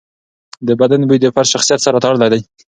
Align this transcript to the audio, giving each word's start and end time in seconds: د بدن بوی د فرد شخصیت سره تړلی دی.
د 0.67 0.69
بدن 0.81 1.01
بوی 1.07 1.19
د 1.21 1.25
فرد 1.35 1.51
شخصیت 1.53 1.79
سره 1.85 2.01
تړلی 2.05 2.27
دی. 2.33 2.41